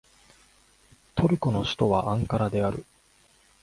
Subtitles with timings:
[1.13, 2.83] トルコの首都はアンカラである